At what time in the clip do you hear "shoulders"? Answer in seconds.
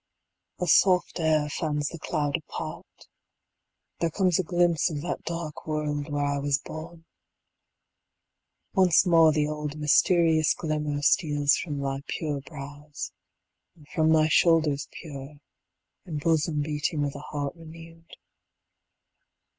14.27-14.87